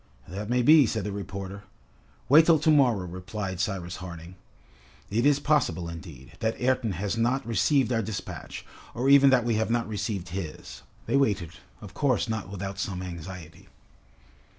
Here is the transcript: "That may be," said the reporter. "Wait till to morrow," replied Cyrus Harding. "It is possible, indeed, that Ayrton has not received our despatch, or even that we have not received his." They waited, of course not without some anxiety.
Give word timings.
"That 0.27 0.49
may 0.49 0.63
be," 0.63 0.87
said 0.87 1.03
the 1.03 1.11
reporter. 1.11 1.61
"Wait 2.27 2.47
till 2.47 2.57
to 2.57 2.71
morrow," 2.71 3.05
replied 3.05 3.59
Cyrus 3.59 3.97
Harding. 3.97 4.33
"It 5.11 5.27
is 5.27 5.39
possible, 5.39 5.87
indeed, 5.87 6.31
that 6.39 6.59
Ayrton 6.59 6.93
has 6.93 7.17
not 7.17 7.45
received 7.45 7.93
our 7.93 8.01
despatch, 8.01 8.65
or 8.95 9.09
even 9.09 9.29
that 9.29 9.45
we 9.45 9.57
have 9.57 9.69
not 9.69 9.87
received 9.87 10.29
his." 10.29 10.81
They 11.05 11.17
waited, 11.17 11.51
of 11.81 11.93
course 11.93 12.27
not 12.27 12.49
without 12.49 12.79
some 12.79 13.03
anxiety. 13.03 13.69